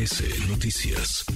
MBS 0.00 0.48
Noticias. 0.48 1.26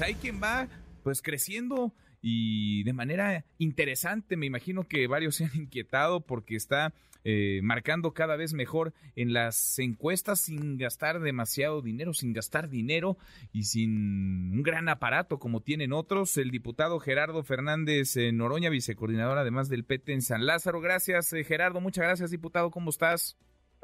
Hay 0.00 0.14
quien 0.14 0.40
va 0.42 0.68
pues 1.02 1.20
creciendo 1.20 1.92
y 2.22 2.82
de 2.84 2.94
manera 2.94 3.44
interesante. 3.58 4.38
Me 4.38 4.46
imagino 4.46 4.84
que 4.84 5.06
varios 5.06 5.36
se 5.36 5.44
han 5.44 5.50
inquietado 5.54 6.22
porque 6.22 6.56
está 6.56 6.94
eh, 7.24 7.60
marcando 7.62 8.14
cada 8.14 8.36
vez 8.36 8.54
mejor 8.54 8.94
en 9.16 9.34
las 9.34 9.78
encuestas 9.78 10.40
sin 10.40 10.78
gastar 10.78 11.20
demasiado 11.20 11.82
dinero, 11.82 12.14
sin 12.14 12.32
gastar 12.32 12.70
dinero 12.70 13.18
y 13.52 13.64
sin 13.64 14.52
un 14.54 14.62
gran 14.62 14.88
aparato 14.88 15.38
como 15.38 15.60
tienen 15.60 15.92
otros. 15.92 16.38
El 16.38 16.50
diputado 16.50 17.00
Gerardo 17.00 17.42
Fernández 17.42 18.16
Noroña, 18.32 18.70
vicecoordinador 18.70 19.36
además 19.36 19.68
del 19.68 19.84
PT 19.84 20.14
en 20.14 20.22
San 20.22 20.46
Lázaro. 20.46 20.80
Gracias, 20.80 21.34
eh, 21.34 21.44
Gerardo. 21.44 21.82
Muchas 21.82 22.04
gracias, 22.06 22.30
diputado. 22.30 22.70
¿Cómo 22.70 22.88
estás? 22.88 23.36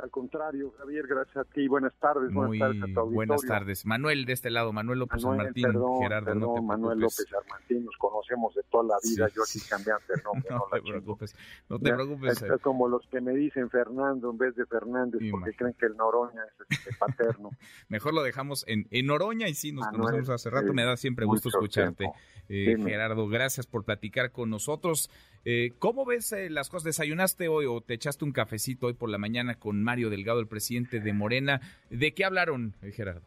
Al 0.02 0.10
contrario, 0.10 0.72
Javier, 0.78 1.06
gracias 1.06 1.36
a 1.36 1.44
ti. 1.44 1.68
Buenas 1.68 1.92
tardes. 2.00 2.30
Muy 2.30 2.58
buenas 2.58 2.78
tardes 2.78 2.96
a 2.96 3.00
Buenas 3.02 3.42
tardes. 3.42 3.86
Manuel 3.86 4.24
de 4.24 4.32
este 4.32 4.50
lado, 4.50 4.72
Manuel 4.72 5.00
López 5.00 5.22
San 5.22 5.36
Martín. 5.36 5.66
Gerardo, 5.66 6.24
perdón, 6.24 6.40
no 6.40 6.54
te 6.54 6.60
Manuel 6.62 6.98
López 7.00 7.26
San 7.28 7.42
Martín, 7.48 7.84
nos 7.84 7.96
conocemos 7.96 8.54
de 8.54 8.62
toda 8.70 8.84
la 8.84 8.96
vida. 9.02 9.28
Yo 9.34 9.42
aquí 9.42 9.60
cambiando 9.68 10.04
el 10.14 10.22
nombre. 10.22 10.48
no, 10.50 10.58
no 10.58 10.66
te 10.70 10.82
preocupes. 10.82 11.36
No 11.68 11.78
te 11.78 11.92
preocupes. 11.92 12.42
Es 12.42 12.62
como 12.62 12.88
los 12.88 13.06
que 13.08 13.20
me 13.20 13.32
dicen 13.32 13.68
Fernando 13.68 14.30
en 14.30 14.38
vez 14.38 14.56
de 14.56 14.66
Fernández, 14.66 15.20
porque 15.30 15.52
creen 15.54 15.74
que 15.74 15.86
el 15.86 15.96
Noroña 15.96 16.42
es 16.44 16.78
este 16.78 16.94
paterno. 16.96 17.50
Mejor 17.88 18.14
lo 18.14 18.22
dejamos 18.22 18.64
en, 18.66 18.86
en 18.90 19.06
Noroña 19.06 19.48
y 19.48 19.54
sí, 19.54 19.72
nos 19.72 19.86
conocemos 19.88 20.30
hace 20.30 20.50
rato. 20.50 20.72
me 20.72 20.84
da 20.84 20.96
siempre 20.96 21.26
gusto 21.26 21.48
escucharte. 21.48 22.10
Eh, 22.48 22.76
Gerardo, 22.82 23.28
gracias 23.28 23.66
por 23.66 23.84
platicar 23.84 24.32
con 24.32 24.50
nosotros. 24.50 25.08
Eh, 25.44 25.72
¿Cómo 25.78 26.04
ves 26.04 26.32
eh, 26.32 26.50
las 26.50 26.68
cosas? 26.68 26.84
¿Desayunaste 26.84 27.48
hoy 27.48 27.66
o 27.66 27.80
te 27.80 27.94
echaste 27.94 28.24
un 28.24 28.32
cafecito 28.32 28.88
hoy 28.88 28.94
por 28.94 29.08
la 29.08 29.18
mañana 29.18 29.54
con 29.54 29.82
Mario 29.90 30.08
Delgado, 30.08 30.38
el 30.38 30.46
presidente 30.46 31.00
de 31.00 31.12
Morena? 31.12 31.60
¿De 31.90 32.12
qué 32.12 32.24
hablaron, 32.24 32.74
Gerardo? 32.92 33.22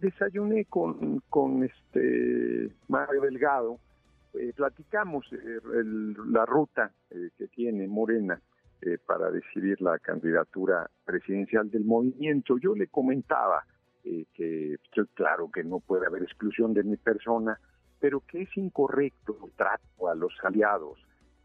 desayuné 0.00 0.64
con, 0.66 1.20
con 1.28 1.64
este 1.64 2.70
Mario 2.86 3.22
Delgado. 3.22 3.80
platicamos 4.54 5.26
la 5.32 6.46
ruta 6.46 6.92
que 7.10 7.48
tiene 7.48 7.88
Morena 7.88 8.40
para 9.06 9.32
decidir 9.32 9.80
la 9.80 9.98
candidatura 9.98 10.88
presidencial 11.04 11.68
del 11.68 11.84
movimiento. 11.84 12.58
Yo 12.58 12.76
le 12.76 12.86
comentaba 12.86 13.64
que, 14.04 14.76
claro, 15.14 15.50
que 15.50 15.64
no 15.64 15.80
puede 15.80 16.06
haber 16.06 16.22
exclusión 16.22 16.74
de 16.74 16.84
mi 16.84 16.96
persona 16.96 17.58
pero 18.00 18.20
que 18.20 18.42
es 18.42 18.56
incorrecto 18.56 19.36
el 19.44 19.50
trato 19.56 20.08
a 20.08 20.14
los 20.14 20.32
aliados, 20.44 20.98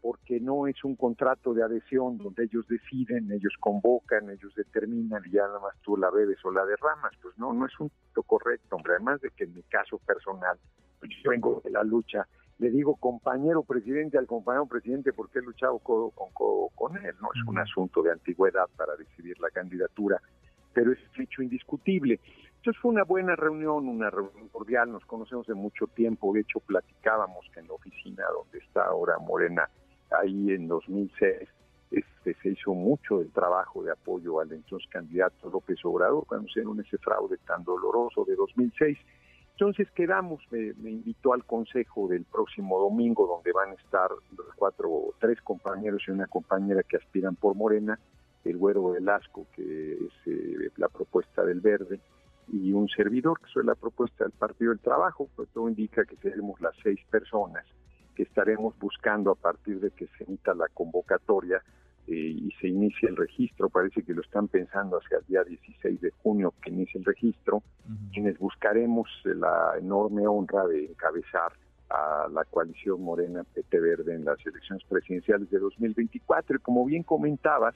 porque 0.04 0.38
no 0.38 0.66
es 0.66 0.84
un 0.84 0.96
contrato 0.96 1.54
de 1.54 1.62
adhesión 1.62 2.18
donde 2.18 2.44
ellos 2.44 2.68
deciden, 2.68 3.32
ellos 3.32 3.54
convocan, 3.58 4.28
ellos 4.28 4.54
determinan 4.54 5.22
y 5.24 5.30
ya 5.30 5.46
nada 5.46 5.60
más 5.60 5.74
tú 5.80 5.96
la 5.96 6.10
bebes 6.10 6.36
o 6.44 6.50
la 6.50 6.66
derramas, 6.66 7.12
pues 7.22 7.38
no, 7.38 7.54
no 7.54 7.64
es 7.64 7.72
un 7.80 7.88
trato 7.88 8.22
correcto, 8.24 8.76
hombre, 8.76 8.96
además 8.96 9.22
de 9.22 9.30
que 9.30 9.44
en 9.44 9.54
mi 9.54 9.62
caso 9.62 9.96
personal, 10.00 10.58
pues 11.00 11.10
yo 11.24 11.30
vengo 11.30 11.62
de 11.64 11.70
la 11.70 11.82
lucha, 11.82 12.28
le 12.58 12.68
digo 12.68 12.96
compañero 12.96 13.62
presidente 13.62 14.18
al 14.18 14.26
compañero 14.26 14.66
presidente 14.66 15.14
porque 15.14 15.38
he 15.38 15.42
luchado 15.42 15.78
codo 15.78 16.10
con 16.10 16.30
codo 16.34 16.68
con 16.74 16.98
él, 16.98 17.14
no 17.22 17.30
es 17.34 17.48
un 17.48 17.56
asunto 17.56 18.02
de 18.02 18.12
antigüedad 18.12 18.68
para 18.76 18.96
decidir 18.96 19.40
la 19.40 19.48
candidatura, 19.48 20.20
pero 20.74 20.92
es 20.92 20.98
un 21.16 21.22
hecho 21.22 21.40
indiscutible. 21.40 22.20
Entonces 22.56 22.78
fue 22.82 22.90
una 22.90 23.04
buena 23.04 23.36
reunión, 23.36 23.88
una 23.88 24.10
reunión 24.10 24.48
cordial, 24.48 24.92
nos 24.92 25.06
conocemos 25.06 25.46
de 25.46 25.54
mucho 25.54 25.86
tiempo, 25.86 26.34
de 26.34 26.40
hecho 26.40 26.60
platicábamos 26.60 27.46
que 27.54 27.60
en 27.60 27.68
la 27.68 27.72
oficina 27.72 28.24
donde 28.36 28.58
está 28.58 28.84
ahora 28.84 29.18
Morena, 29.18 29.66
ahí 30.20 30.50
en 30.50 30.68
2006, 30.68 31.48
este, 31.90 32.34
se 32.42 32.48
hizo 32.48 32.74
mucho 32.74 33.18
del 33.18 33.30
trabajo 33.30 33.82
de 33.82 33.92
apoyo 33.92 34.40
al 34.40 34.52
entonces 34.52 34.88
candidato 34.90 35.48
López 35.50 35.78
Obrador 35.84 36.24
cuando 36.26 36.46
se 36.46 36.52
hicieron 36.52 36.80
ese 36.80 36.98
fraude 36.98 37.38
tan 37.46 37.62
doloroso 37.64 38.24
de 38.24 38.34
2006. 38.34 38.98
Entonces 39.52 39.88
quedamos, 39.92 40.40
me, 40.50 40.72
me, 40.74 40.90
invitó 40.90 41.32
al 41.32 41.44
consejo 41.44 42.08
del 42.08 42.24
próximo 42.24 42.80
domingo 42.80 43.26
donde 43.26 43.52
van 43.52 43.70
a 43.70 43.74
estar 43.74 44.10
los 44.10 44.54
cuatro, 44.56 45.14
tres 45.20 45.40
compañeros 45.42 46.02
y 46.08 46.10
una 46.10 46.26
compañera 46.26 46.82
que 46.82 46.96
aspiran 46.96 47.36
por 47.36 47.54
Morena, 47.54 48.00
el 48.44 48.56
Güero 48.56 48.90
Velasco, 48.90 49.46
que 49.54 49.92
es 49.94 50.26
eh, 50.26 50.70
la 50.76 50.88
propuesta 50.88 51.44
del 51.44 51.60
Verde, 51.60 52.00
y 52.48 52.72
un 52.72 52.88
servidor, 52.88 53.40
que 53.40 53.46
soy 53.52 53.64
la 53.64 53.76
propuesta 53.76 54.24
del 54.24 54.32
Partido 54.32 54.70
del 54.72 54.80
Trabajo, 54.80 55.28
pues 55.36 55.48
todo 55.50 55.68
indica 55.68 56.04
que 56.04 56.16
seremos 56.16 56.60
las 56.60 56.74
seis 56.82 56.98
personas 57.08 57.64
que 58.14 58.22
estaremos 58.22 58.78
buscando 58.78 59.32
a 59.32 59.34
partir 59.34 59.80
de 59.80 59.90
que 59.90 60.06
se 60.18 60.24
emita 60.24 60.54
la 60.54 60.68
convocatoria 60.68 61.62
eh, 62.06 62.14
y 62.14 62.50
se 62.60 62.68
inicie 62.68 63.08
el 63.08 63.16
registro, 63.16 63.70
parece 63.70 64.02
que 64.02 64.12
lo 64.12 64.20
están 64.20 64.48
pensando 64.48 64.98
hacia 64.98 65.18
el 65.18 65.26
día 65.26 65.44
16 65.44 66.00
de 66.00 66.10
junio 66.22 66.52
que 66.62 66.70
inicie 66.70 66.98
el 66.98 67.04
registro, 67.04 67.62
quienes 68.12 68.38
buscaremos 68.38 69.08
la 69.24 69.74
enorme 69.78 70.26
honra 70.26 70.66
de 70.66 70.86
encabezar 70.86 71.52
a 71.88 72.28
la 72.30 72.44
coalición 72.44 73.02
Morena 73.02 73.44
PT 73.44 73.80
Verde 73.80 74.14
en 74.14 74.24
las 74.24 74.38
elecciones 74.44 74.84
presidenciales 74.88 75.50
de 75.50 75.58
2024. 75.58 76.56
Y 76.56 76.60
como 76.60 76.84
bien 76.84 77.02
comentabas, 77.02 77.74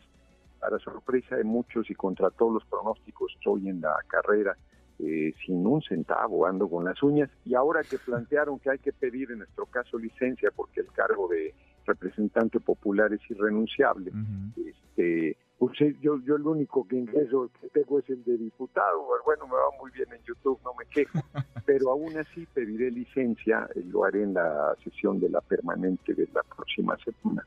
para 0.60 0.78
sorpresa 0.81 1.37
de 1.37 1.44
muchos 1.44 1.88
y 1.88 1.94
contra 1.94 2.31
todos 2.31 2.53
los 2.53 2.65
pronósticos, 2.66 3.32
estoy 3.37 3.69
en 3.69 3.81
la 3.81 3.97
carrera 4.09 4.56
eh, 4.98 5.32
sin 5.44 5.66
un 5.66 5.82
centavo, 5.82 6.47
ando 6.47 6.69
con 6.69 6.84
las 6.84 7.03
uñas. 7.03 7.31
Y 7.44 7.54
ahora 7.54 7.82
que 7.82 7.98
plantearon 7.98 8.59
que 8.59 8.70
hay 8.70 8.78
que 8.78 8.92
pedir, 8.92 9.31
en 9.31 9.38
nuestro 9.38 9.66
caso, 9.66 9.98
licencia, 9.98 10.50
porque 10.54 10.81
el 10.81 10.88
cargo 10.92 11.28
de 11.28 11.54
representante 11.86 12.60
popular 12.60 13.12
es 13.12 13.20
irrenunciable, 13.31 14.12
este, 14.56 15.37
pues 15.58 15.72
yo, 16.00 16.20
yo 16.22 16.37
el 16.37 16.47
único 16.47 16.87
que 16.87 16.97
ingreso 16.97 17.50
que 17.60 17.69
tengo 17.69 17.98
es 17.98 18.08
el 18.10 18.22
de 18.25 18.37
diputado. 18.37 19.06
Bueno, 19.25 19.47
me 19.47 19.54
va 19.54 19.70
muy 19.81 19.91
bien 19.91 20.08
en 20.12 20.22
YouTube, 20.22 20.60
no 20.64 20.72
me 20.78 20.84
quejo. 20.87 21.19
Pero 21.66 21.91
aún 21.91 22.16
así 22.16 22.47
pediré 22.53 22.91
licencia, 22.91 23.69
lo 23.91 24.04
haré 24.04 24.22
en 24.22 24.34
la 24.34 24.75
sesión 24.84 25.19
de 25.19 25.28
la 25.31 25.41
permanente 25.41 26.14
de 26.14 26.28
la 26.32 26.42
próxima 26.42 26.97
semana 26.98 27.44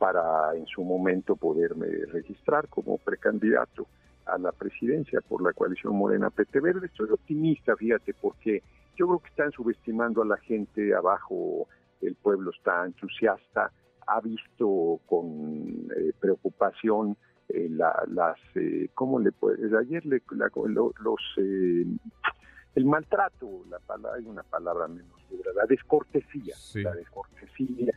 para 0.00 0.56
en 0.56 0.66
su 0.66 0.82
momento 0.82 1.36
poderme 1.36 1.86
registrar 2.10 2.68
como 2.68 2.96
precandidato 2.96 3.86
a 4.32 4.38
la 4.38 4.52
presidencia 4.52 5.20
por 5.20 5.42
la 5.42 5.52
coalición 5.52 5.96
Morena 5.96 6.30
PT 6.30 6.60
Verde. 6.60 6.86
Estoy 6.86 7.10
optimista, 7.10 7.76
fíjate, 7.76 8.14
porque 8.14 8.62
yo 8.96 9.06
creo 9.06 9.18
que 9.18 9.28
están 9.28 9.52
subestimando 9.52 10.22
a 10.22 10.26
la 10.26 10.36
gente 10.38 10.94
abajo, 10.94 11.68
el 12.00 12.14
pueblo 12.16 12.50
está 12.50 12.84
entusiasta, 12.84 13.72
ha 14.06 14.20
visto 14.20 15.00
con 15.06 15.88
eh, 15.96 16.12
preocupación 16.18 17.16
eh, 17.48 17.68
las, 17.70 18.38
eh, 18.54 18.88
¿cómo 18.94 19.18
le 19.18 19.32
puede? 19.32 19.76
Ayer 19.76 20.04
le, 20.06 20.22
los, 20.30 21.20
el 21.36 22.84
maltrato, 22.84 23.64
la 23.68 23.78
palabra, 23.80 24.18
hay 24.18 24.26
una 24.26 24.42
palabra 24.42 24.88
menos 24.88 25.18
dura, 25.28 25.50
la 25.54 25.66
descortesía, 25.66 26.54
la 26.74 26.94
descortesía 26.94 27.92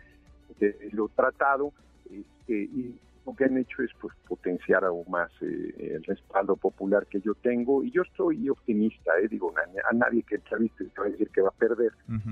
de 0.60 0.90
lo 0.92 1.10
tratado, 1.10 1.74
este, 2.06 2.54
y 2.54 3.00
lo 3.26 3.34
que 3.34 3.46
han 3.46 3.58
hecho 3.58 3.82
es 3.84 3.92
pues 4.00 4.14
potenciar 4.28 4.84
aún 4.84 5.06
más 5.10 5.32
eh, 5.42 5.94
el 5.96 6.04
respaldo 6.04 6.56
popular 6.56 7.08
que 7.08 7.22
yo 7.22 7.34
tengo. 7.36 7.84
Y 7.84 7.92
yo 7.92 8.02
estoy 8.02 8.50
optimista, 8.50 9.12
eh, 9.22 9.28
digo, 9.30 9.54
a, 9.58 9.94
nadie 9.94 10.24
que 10.24 10.36
entreviste 10.36 10.86
te 10.86 11.02
va 11.02 11.08
a 11.08 11.10
decir 11.10 11.30
que 11.30 11.42
va 11.42 11.50
a 11.50 11.58
perder, 11.58 11.92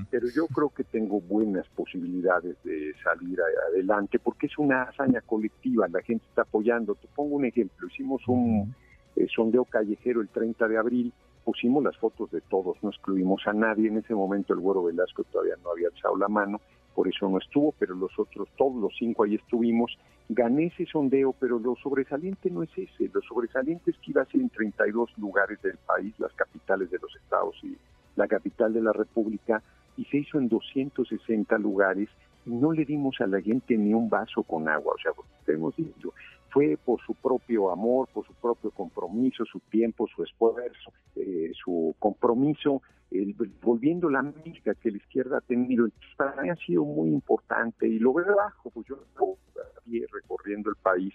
pero 0.10 0.28
yo 0.30 0.48
creo 0.48 0.70
que 0.70 0.84
tengo 0.84 1.22
buenas 1.22 1.68
posibilidades 1.70 2.58
de 2.64 2.94
salir 3.04 3.40
adelante 3.70 4.20
porque 4.20 4.48
es 4.48 4.58
una 4.58 4.84
hazaña 4.84 5.22
colectiva, 5.22 5.88
la 5.88 6.02
gente 6.02 6.26
está 6.28 6.42
apoyando. 6.42 6.96
Te 6.96 7.08
pongo 7.16 7.36
un 7.36 7.46
ejemplo, 7.46 7.88
hicimos 7.88 8.22
un 8.28 8.74
eh, 9.16 9.28
sondeo 9.34 9.66
callejero 9.66 10.22
el 10.22 10.30
30 10.30 10.68
de 10.68 10.78
abril, 10.78 11.14
pusimos 11.44 11.84
las 11.84 11.98
fotos 11.98 12.32
de 12.32 12.42
todos, 12.42 12.78
no 12.82 12.90
excluimos 12.90 13.46
a 13.48 13.54
nadie, 13.54 13.88
en 13.88 13.98
ese 13.98 14.14
momento 14.14 14.54
el 14.54 14.60
Güero 14.60 14.84
Velasco 14.84 15.24
todavía 15.26 15.56
no 15.64 15.72
había 15.72 15.90
echado 15.90 16.16
la 16.18 16.28
mano, 16.28 16.62
por 16.96 17.08
eso 17.08 17.30
no 17.30 17.38
estuvo, 17.38 17.74
pero 17.80 17.96
los 17.96 18.12
otros, 18.18 18.50
todos 18.58 18.76
los 18.76 18.94
cinco 18.98 19.24
ahí 19.24 19.36
estuvimos. 19.36 19.98
Gané 20.30 20.68
ese 20.68 20.86
sondeo, 20.86 21.34
pero 21.34 21.60
lo 21.60 21.76
sobresaliente 21.76 22.50
no 22.50 22.64
es 22.64 22.70
ese. 22.78 23.10
Lo 23.14 23.22
sobresaliente 23.22 23.92
es 23.92 23.98
que 23.98 24.12
iba 24.12 24.22
a 24.22 24.26
ser 24.26 24.42
en 24.42 24.50
32 24.50 25.18
lugares 25.18 25.62
del 25.62 25.78
país, 25.78 26.14
las 26.20 26.34
capitales 26.34 26.90
de 26.90 27.00
los 27.02 27.16
estados 27.16 27.56
y 27.64 27.78
la 28.16 28.28
capital 28.28 28.74
de 28.74 28.82
la 28.82 28.94
República, 28.94 29.62
y 29.98 30.06
se 30.06 30.18
hizo 30.18 30.38
en 30.38 30.48
260 30.48 31.58
lugares 31.58 32.10
y 32.46 32.52
no 32.52 32.72
le 32.72 32.86
dimos 32.86 33.20
a 33.22 33.28
la 33.28 33.42
gente 33.42 33.78
ni 33.78 33.94
un 33.94 34.10
vaso 34.10 34.44
con 34.44 34.68
agua. 34.68 34.94
O 34.96 34.98
sea, 34.98 35.12
hemos 35.54 35.76
dicho, 35.76 36.14
fue 36.52 36.78
por 36.84 37.02
su 37.06 37.16
propio 37.16 37.72
amor, 37.72 38.10
por 38.14 38.26
su 38.26 38.34
propio 38.34 38.72
compromiso, 38.72 39.46
su 39.46 39.60
tiempo, 39.60 40.08
su 40.14 40.24
esfuerzo, 40.24 40.92
eh, 41.16 41.52
su 41.54 41.96
compromiso 42.00 42.82
volviendo 43.62 44.10
la 44.10 44.22
mística 44.22 44.74
que 44.76 44.90
la 44.90 44.98
izquierda 44.98 45.38
ha 45.40 45.42
tenido, 45.42 45.88
para 46.16 46.42
mí 46.42 46.50
ha 46.50 46.56
sido 46.56 46.86
muy 46.86 47.10
importante 47.10 47.88
y 47.88 48.00
lo 48.00 48.14
veo 48.14 48.32
abajo, 48.32 48.70
pues 48.70 48.88
yo 48.88 48.98
recorriendo 50.14 50.70
el 50.70 50.78
país 50.78 51.14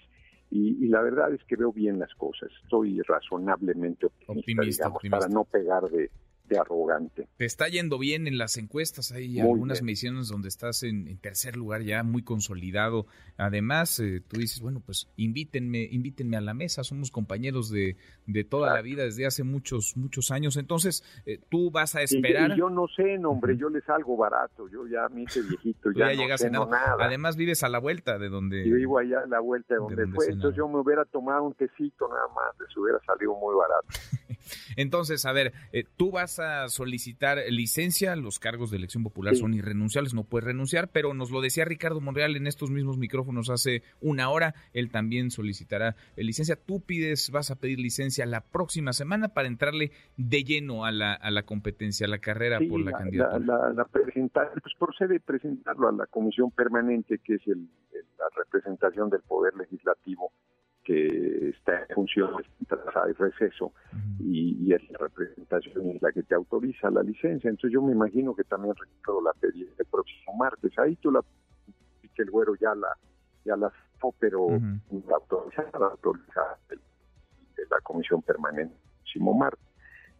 y, 0.49 0.87
la 0.87 1.01
verdad 1.01 1.33
es 1.33 1.43
que 1.45 1.55
veo 1.55 1.73
bien 1.73 1.99
las 1.99 2.13
cosas, 2.15 2.49
estoy 2.63 3.01
razonablemente 3.01 4.05
optimista, 4.05 4.63
digamos, 4.63 5.01
para 5.09 5.27
no 5.27 5.43
pegar 5.43 5.83
de, 5.89 6.09
arrogante. 6.55 7.27
Te 7.37 7.45
está 7.45 7.67
yendo 7.67 7.97
bien 7.97 8.27
en 8.27 8.37
las 8.37 8.57
encuestas, 8.57 9.11
hay 9.11 9.39
algunas 9.39 9.81
mediciones 9.81 10.27
donde 10.27 10.47
estás 10.47 10.83
en, 10.83 11.17
tercer 11.17 11.57
lugar 11.57 11.81
ya 11.81 12.03
muy 12.03 12.23
consolidado. 12.23 13.07
Además, 13.37 13.99
eh, 13.99 14.21
tú 14.27 14.39
dices, 14.39 14.61
bueno, 14.61 14.81
pues 14.85 15.09
invítenme, 15.15 15.87
invítenme 15.91 16.37
a 16.37 16.41
la 16.41 16.53
mesa, 16.53 16.83
somos 16.83 17.11
compañeros 17.11 17.69
de, 17.69 17.97
de 18.25 18.43
toda 18.43 18.73
la 18.73 18.81
vida 18.81 19.03
desde 19.03 19.25
hace 19.25 19.43
muchos, 19.43 19.97
muchos 19.97 20.31
años. 20.31 20.57
Entonces, 20.57 21.03
eh, 21.25 21.39
tú 21.49 21.71
vas 21.71 21.95
a 21.95 22.01
esperar. 22.01 22.55
yo 22.55 22.69
no 22.69 22.87
sé, 22.87 23.17
nombre, 23.17 23.57
yo 23.57 23.69
les 23.69 23.83
salgo 23.83 24.15
barato, 24.15 24.69
yo 24.69 24.85
ya 24.87 25.09
me 25.09 25.23
hice 25.23 25.41
viejito, 25.41 25.91
ya, 25.95 26.13
no 26.13 26.37
sé 26.37 26.49
nada. 26.49 26.95
Además, 26.99 27.35
vives 27.35 27.63
a 27.63 27.69
la 27.69 27.79
vuelta 27.79 28.17
de 28.17 28.29
donde. 28.29 28.67
Yo 28.67 28.75
vivo 28.75 28.99
allá 28.99 29.21
a 29.21 29.27
la 29.27 29.39
vuelta 29.39 29.73
de 29.73 29.79
donde, 29.79 30.07
fue, 30.07 30.27
entonces 30.27 30.57
yo 30.57 30.67
me 30.67 30.79
hubiera 30.79 31.05
tomado 31.05 31.43
un 31.43 31.53
tecito 31.53 32.07
nada 32.07 32.27
más, 32.35 32.59
les 32.59 32.77
hubiera 32.77 32.99
salido 33.05 33.35
muy 33.35 33.55
barato. 33.55 33.87
Entonces, 34.75 35.25
a 35.25 35.31
ver, 35.31 35.53
eh, 35.71 35.83
tú 35.97 36.11
vas 36.11 36.39
a 36.39 36.67
solicitar 36.69 37.39
licencia, 37.49 38.15
los 38.15 38.39
cargos 38.39 38.71
de 38.71 38.77
elección 38.77 39.03
popular 39.03 39.35
son 39.35 39.53
irrenunciables, 39.53 40.13
no 40.13 40.23
puedes 40.23 40.45
renunciar, 40.45 40.89
pero 40.89 41.13
nos 41.13 41.31
lo 41.31 41.41
decía 41.41 41.65
Ricardo 41.65 42.01
Monreal 42.01 42.35
en 42.35 42.47
estos 42.47 42.71
mismos 42.71 42.97
micrófonos 42.97 43.49
hace 43.49 43.83
una 44.01 44.29
hora, 44.29 44.55
él 44.73 44.89
también 44.89 45.31
solicitará 45.31 45.95
licencia. 46.15 46.55
Tú 46.55 46.81
pides, 46.81 47.31
vas 47.31 47.51
a 47.51 47.55
pedir 47.55 47.79
licencia 47.79 48.25
la 48.25 48.41
próxima 48.41 48.93
semana 48.93 49.29
para 49.29 49.47
entrarle 49.47 49.91
de 50.17 50.43
lleno 50.43 50.85
a 50.85 50.91
la, 50.91 51.13
a 51.13 51.31
la 51.31 51.43
competencia, 51.43 52.05
a 52.05 52.09
la 52.09 52.19
carrera 52.19 52.59
por 52.69 52.79
la, 52.79 52.91
candidatura. 52.91 53.39
La, 53.39 53.73
la, 53.73 53.85
presentar, 53.85 54.51
pues 54.61 54.73
procede 54.77 55.19
presentarlo 55.19 55.87
a 55.87 55.91
la 55.91 56.05
comisión 56.07 56.51
permanente, 56.51 57.19
que 57.19 57.35
es 57.35 57.47
el, 57.47 57.67
la 58.17 58.25
representación 58.35 59.09
del 59.09 59.21
Poder 59.21 59.55
Legislativo 59.55 60.31
que 60.87 61.49
está 61.49 61.81
en 61.89 61.95
función 61.95 62.31
de 62.37 63.13
receso 63.19 63.73
y, 64.19 64.71
es 64.71 64.89
la 64.89 64.99
representación 64.99 65.89
es 65.89 66.01
la 66.01 66.13
que 66.13 66.23
te 66.23 66.33
autoriza 66.33 66.89
la 66.89 67.03
licencia. 67.03 67.49
Entonces 67.49 67.73
yo 67.73 67.81
me 67.81 67.91
imagino 67.91 68.33
que 68.33 68.45
también 68.45 68.73
Ricardo 68.73 69.21
la 69.21 69.33
pedir 69.33 69.69
el 69.77 69.85
próximo 69.85 70.33
martes. 70.37 70.71
Ahí 70.79 70.95
tú 70.95 71.11
la 71.11 71.21
que 72.15 72.21
el 72.21 72.31
güero 72.31 72.55
ya 72.55 72.73
la 72.73 72.87
ya 73.43 73.57
la 73.57 73.71
pero 74.17 74.47
la 74.49 75.15
autorizada, 75.15 75.77
la 75.77 75.87
autorizada 75.87 76.57
de, 76.69 76.77
la 77.69 77.81
comisión 77.81 78.21
permanente 78.21 78.73
el 78.73 78.99
próximo 78.99 79.33
martes. 79.33 79.67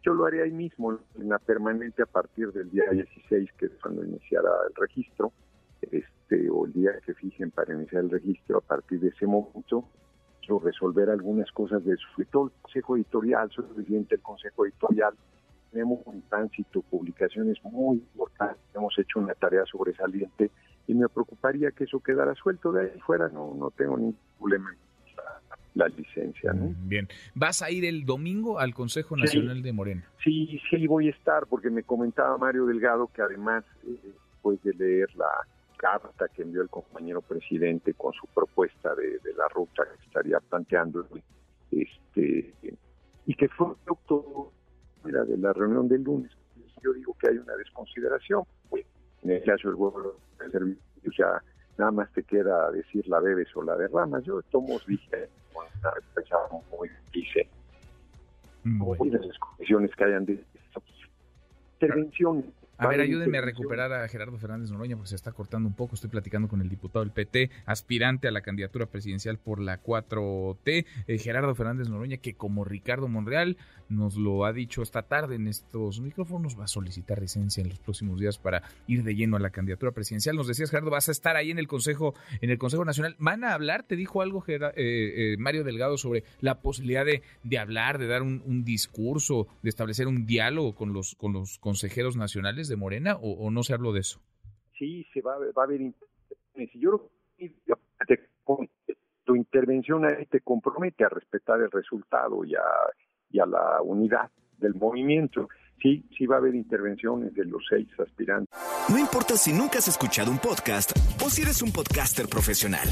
Yo 0.02 0.12
lo 0.12 0.26
haré 0.26 0.42
ahí 0.42 0.52
mismo, 0.52 0.98
en 1.14 1.28
la 1.30 1.38
permanente 1.38 2.02
a 2.02 2.06
partir 2.06 2.52
del 2.52 2.70
día 2.70 2.84
16, 2.90 3.52
que 3.56 3.66
es 3.66 3.72
cuando 3.80 4.04
iniciará 4.04 4.50
el 4.68 4.74
registro, 4.74 5.32
este, 5.80 6.50
o 6.50 6.66
el 6.66 6.72
día 6.74 6.90
que 7.06 7.14
fijen 7.14 7.50
para 7.50 7.72
iniciar 7.72 8.04
el 8.04 8.10
registro, 8.10 8.58
a 8.58 8.60
partir 8.60 9.00
de 9.00 9.08
ese 9.08 9.26
momento 9.26 9.88
resolver 10.58 11.10
algunas 11.10 11.50
cosas 11.52 11.84
de 11.84 11.96
su 11.96 12.24
consejo 12.62 12.96
editorial, 12.96 13.50
soy 13.50 13.64
presidente 13.74 14.16
del 14.16 14.22
consejo 14.22 14.64
editorial, 14.64 15.14
tenemos 15.70 16.00
un 16.06 16.22
tránsito, 16.22 16.80
publicaciones 16.82 17.58
muy 17.64 17.98
importantes, 17.98 18.62
hemos 18.74 18.98
hecho 18.98 19.18
una 19.18 19.34
tarea 19.34 19.64
sobresaliente 19.66 20.50
y 20.86 20.94
me 20.94 21.08
preocuparía 21.08 21.70
que 21.72 21.84
eso 21.84 22.00
quedara 22.00 22.34
suelto 22.34 22.72
de 22.72 22.82
ahí 22.82 23.00
fuera, 23.00 23.28
no, 23.28 23.54
no 23.54 23.70
tengo 23.70 23.96
ningún 23.96 24.16
problema 24.38 24.74
la 25.74 25.88
licencia. 25.88 26.52
¿no? 26.52 26.66
Mm, 26.66 26.88
bien, 26.88 27.08
¿vas 27.34 27.62
a 27.62 27.70
ir 27.70 27.84
el 27.84 28.04
domingo 28.04 28.58
al 28.58 28.74
Consejo 28.74 29.16
Nacional 29.16 29.62
de 29.62 29.72
Morena? 29.72 30.04
Sí, 30.24 30.60
sí 30.68 30.86
voy 30.86 31.08
a 31.08 31.10
estar, 31.10 31.46
porque 31.46 31.70
me 31.70 31.82
comentaba 31.82 32.36
Mario 32.36 32.66
Delgado 32.66 33.08
que 33.14 33.22
además, 33.22 33.64
eh, 33.86 33.98
después 34.32 34.62
de 34.62 34.74
leer 34.74 35.08
la, 35.14 35.28
carta 35.78 36.28
que 36.28 36.42
envió 36.42 36.60
el 36.60 36.68
compañero 36.68 37.22
presidente 37.22 37.94
con 37.94 38.12
su 38.12 38.26
propuesta 38.26 38.94
de, 38.94 39.20
la 39.36 39.48
ruta 39.48 39.84
que 39.84 40.04
estaría 40.04 40.40
planteando 40.40 41.06
este 41.70 42.52
y 43.26 43.34
que 43.34 43.48
fue 43.48 43.74
todo 44.06 44.52
mira, 45.04 45.24
de 45.24 45.38
la 45.38 45.52
reunión 45.52 45.88
del 45.88 46.02
lunes 46.02 46.32
yo 46.82 46.92
digo 46.92 47.16
que 47.20 47.28
hay 47.28 47.38
una 47.38 47.54
desconsideración. 47.56 48.44
Pues, 48.68 48.84
en 49.22 49.30
el 49.30 49.42
caso 49.44 49.70
del 49.70 50.50
servicio 50.50 51.12
ya 51.16 51.42
nada 51.76 51.90
más 51.90 52.12
te 52.12 52.22
queda 52.22 52.70
decir 52.70 53.06
la 53.08 53.20
bebes 53.20 53.48
o 53.56 53.62
la 53.62 53.76
derramas. 53.76 54.24
Yo 54.24 54.40
tomo 54.50 54.78
dije 54.86 55.28
con 55.52 55.66
una 55.82 56.60
muy 56.70 56.90
dice 57.12 57.48
muy 58.64 59.10
las 59.10 59.38
condiciones 59.38 59.94
que 59.96 60.04
hayan 60.04 60.24
de 60.26 60.44
intervención 61.80 62.44
a 62.78 62.86
ver, 62.86 63.00
ayúdenme 63.00 63.38
a 63.38 63.40
recuperar 63.40 63.92
a 63.92 64.06
Gerardo 64.08 64.38
Fernández 64.38 64.70
Noroña 64.70 64.96
porque 64.96 65.10
se 65.10 65.16
está 65.16 65.32
cortando 65.32 65.68
un 65.68 65.74
poco. 65.74 65.96
Estoy 65.96 66.10
platicando 66.10 66.48
con 66.48 66.60
el 66.60 66.68
diputado 66.68 67.04
del 67.04 67.12
PT, 67.12 67.50
aspirante 67.66 68.28
a 68.28 68.30
la 68.30 68.40
candidatura 68.40 68.86
presidencial 68.86 69.38
por 69.38 69.60
la 69.60 69.82
4T, 69.82 70.86
eh, 71.06 71.18
Gerardo 71.18 71.54
Fernández 71.54 71.88
Noroña, 71.88 72.18
que 72.18 72.34
como 72.34 72.64
Ricardo 72.64 73.08
Monreal 73.08 73.56
nos 73.88 74.16
lo 74.16 74.44
ha 74.44 74.52
dicho 74.52 74.82
esta 74.82 75.02
tarde 75.02 75.36
en 75.36 75.48
estos 75.48 76.00
micrófonos, 76.00 76.58
va 76.58 76.64
a 76.64 76.68
solicitar 76.68 77.20
licencia 77.20 77.62
en 77.62 77.70
los 77.70 77.78
próximos 77.78 78.20
días 78.20 78.38
para 78.38 78.62
ir 78.86 79.02
de 79.02 79.14
lleno 79.14 79.36
a 79.36 79.40
la 79.40 79.50
candidatura 79.50 79.92
presidencial. 79.92 80.36
Nos 80.36 80.46
decías, 80.46 80.70
Gerardo, 80.70 80.90
vas 80.90 81.08
a 81.08 81.12
estar 81.12 81.36
ahí 81.36 81.50
en 81.50 81.58
el 81.58 81.66
Consejo, 81.66 82.14
en 82.40 82.50
el 82.50 82.58
Consejo 82.58 82.84
Nacional. 82.84 83.16
¿Van 83.18 83.44
a 83.44 83.54
hablar? 83.54 83.84
¿Te 83.84 83.96
dijo 83.96 84.22
algo 84.22 84.44
eh, 84.46 84.58
eh, 84.76 85.36
Mario 85.38 85.64
Delgado 85.64 85.98
sobre 85.98 86.24
la 86.40 86.60
posibilidad 86.60 87.04
de, 87.04 87.22
de 87.42 87.58
hablar, 87.58 87.98
de 87.98 88.06
dar 88.06 88.22
un, 88.22 88.42
un, 88.44 88.64
discurso, 88.64 89.48
de 89.62 89.70
establecer 89.70 90.06
un 90.06 90.26
diálogo 90.26 90.74
con 90.74 90.92
los, 90.92 91.14
con 91.14 91.32
los 91.32 91.58
consejeros 91.58 92.16
nacionales 92.16 92.67
de 92.68 92.76
Morena 92.76 93.16
o, 93.20 93.50
no 93.50 93.62
se 93.62 93.74
habló 93.74 93.92
de 93.92 94.00
eso? 94.00 94.20
Sí, 94.78 95.06
se 95.12 95.20
va, 95.20 95.38
va 95.38 95.62
a 95.62 95.64
haber 95.64 95.80
Yo 96.74 97.10
tu 99.24 99.36
intervención 99.36 100.04
ahí 100.06 100.26
te 100.26 100.40
compromete 100.40 101.04
a 101.04 101.08
respetar 101.08 101.60
el 101.60 101.70
resultado 101.70 102.44
y 102.44 102.54
a 102.54 102.62
y 103.30 103.40
a 103.40 103.46
la 103.46 103.82
unidad 103.82 104.30
del 104.58 104.74
movimiento. 104.74 105.48
Sí, 105.80 106.04
sí 106.16 106.26
va 106.26 106.36
a 106.36 106.38
haber 106.38 106.54
intervenciones 106.54 107.34
de 107.34 107.44
los 107.44 107.62
seis 107.68 107.88
aspirantes. 107.98 108.48
No 108.88 108.98
importa 108.98 109.36
si 109.36 109.52
nunca 109.52 109.78
has 109.78 109.88
escuchado 109.88 110.30
un 110.30 110.38
podcast 110.38 110.92
o 111.24 111.30
si 111.30 111.42
eres 111.42 111.62
un 111.62 111.70
podcaster 111.70 112.26
profesional. 112.26 112.88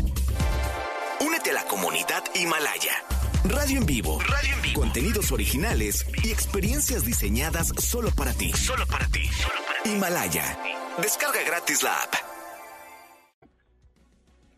Únete 1.27 1.51
a 1.51 1.55
la 1.55 1.65
comunidad 1.65 2.23
Himalaya. 2.35 3.16
Radio 3.45 3.79
en 3.79 3.87
vivo. 3.87 4.19
Radio 4.21 4.55
en 4.55 4.63
vivo. 4.63 4.81
Contenidos 4.81 5.31
originales 5.31 6.07
y 6.25 6.31
experiencias 6.31 7.05
diseñadas 7.05 7.69
solo 7.79 8.11
para 8.17 8.33
ti. 8.33 8.53
Solo 8.53 8.87
para 8.87 9.07
ti. 9.09 9.25
Solo 9.27 9.55
para 9.67 9.83
ti. 9.83 9.91
Himalaya. 9.91 10.59
Descarga 11.01 11.41
gratis 11.47 11.83
la 11.83 11.95
app. 12.03 12.15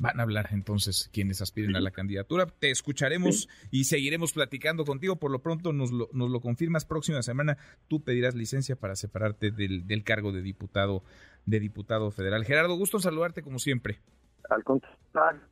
Van 0.01 0.21
a 0.21 0.23
hablar 0.23 0.51
entonces 0.53 1.11
quienes 1.13 1.43
aspiren 1.43 1.75
a 1.75 1.81
la 1.81 1.91
candidatura. 1.91 2.47
Te 2.47 2.71
escucharemos 2.71 3.49
y 3.73 3.85
seguiremos 3.85 4.33
platicando 4.33 4.85
contigo. 4.85 5.17
Por 5.17 5.33
lo 5.33 5.41
pronto 5.41 5.73
nos 5.73 5.91
lo, 5.91 6.09
nos 6.13 6.31
lo 6.31 6.41
confirmas. 6.41 6.85
Próxima 6.85 7.21
semana 7.23 7.59
tú 7.89 8.05
pedirás 8.05 8.37
licencia 8.37 8.77
para 8.77 8.95
separarte 8.95 9.51
del, 9.51 9.89
del 9.89 10.05
cargo 10.05 10.31
de 10.31 10.41
diputado, 10.41 11.03
de 11.47 11.59
diputado 11.59 12.13
federal. 12.13 12.45
Gerardo, 12.45 12.77
gusto 12.77 13.01
saludarte 13.01 13.43
como 13.43 13.59
siempre. 13.59 14.01
Al 14.49 14.63
contrario. 14.63 15.43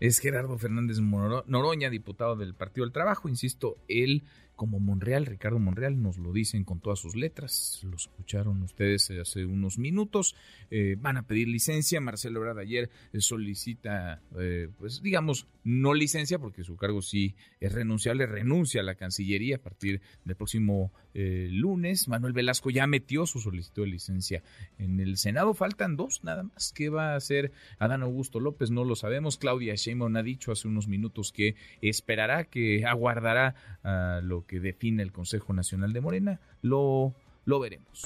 Es 0.00 0.18
Gerardo 0.18 0.56
Fernández 0.58 0.98
Noroña, 0.98 1.90
diputado 1.90 2.34
del 2.34 2.54
Partido 2.54 2.86
del 2.86 2.92
Trabajo. 2.92 3.28
Insisto, 3.28 3.76
él 3.86 4.24
como 4.60 4.78
Monreal, 4.78 5.24
Ricardo 5.24 5.58
Monreal, 5.58 6.02
nos 6.02 6.18
lo 6.18 6.34
dicen 6.34 6.64
con 6.64 6.80
todas 6.80 6.98
sus 6.98 7.16
letras, 7.16 7.80
lo 7.82 7.96
escucharon 7.96 8.62
ustedes 8.62 9.10
hace 9.10 9.46
unos 9.46 9.78
minutos, 9.78 10.36
eh, 10.70 10.96
van 11.00 11.16
a 11.16 11.22
pedir 11.22 11.48
licencia, 11.48 11.98
Marcelo 11.98 12.40
Ebrard 12.40 12.58
ayer 12.58 12.90
eh, 13.14 13.22
solicita, 13.22 14.20
eh, 14.38 14.68
pues 14.78 15.00
digamos, 15.00 15.46
no 15.64 15.94
licencia, 15.94 16.38
porque 16.38 16.62
su 16.62 16.76
cargo 16.76 17.00
sí 17.00 17.34
es 17.58 17.72
renunciable, 17.72 18.26
renuncia 18.26 18.82
a 18.82 18.84
la 18.84 18.96
Cancillería 18.96 19.56
a 19.56 19.60
partir 19.60 20.02
del 20.26 20.36
próximo 20.36 20.92
lunes, 21.12 22.06
Manuel 22.06 22.32
Velasco 22.32 22.70
ya 22.70 22.86
metió 22.86 23.26
su 23.26 23.40
solicitud 23.40 23.82
de 23.82 23.90
licencia 23.90 24.44
en 24.78 25.00
el 25.00 25.16
Senado, 25.16 25.54
faltan 25.54 25.96
dos 25.96 26.22
nada 26.22 26.44
más, 26.44 26.72
¿qué 26.72 26.88
va 26.88 27.14
a 27.14 27.16
hacer 27.16 27.50
Adán 27.78 28.02
Augusto 28.02 28.38
López? 28.38 28.70
No 28.70 28.84
lo 28.84 28.94
sabemos, 28.94 29.36
Claudia 29.36 29.74
Sheinbaum 29.74 30.14
ha 30.16 30.22
dicho 30.22 30.52
hace 30.52 30.68
unos 30.68 30.86
minutos 30.86 31.32
que 31.32 31.56
esperará, 31.82 32.44
que 32.44 32.84
aguardará 32.86 33.56
a 33.82 34.20
lo 34.22 34.46
que 34.46 34.49
que 34.50 34.58
define 34.58 35.04
el 35.04 35.12
Consejo 35.12 35.52
Nacional 35.52 35.92
de 35.92 36.00
Morena, 36.00 36.40
lo, 36.60 37.14
lo 37.44 37.60
veremos. 37.60 38.02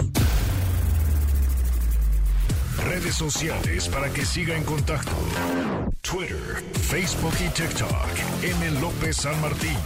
Redes 2.87 3.15
sociales 3.15 3.89
para 3.89 4.13
que 4.13 4.27
siga 4.27 4.55
en 4.55 4.63
contacto: 4.65 5.17
Twitter, 6.03 6.63
Facebook 6.75 7.33
y 7.41 7.49
TikTok. 7.49 8.09
M. 8.43 8.81
López 8.83 9.17
San 9.17 9.41
Martín. 9.41 9.79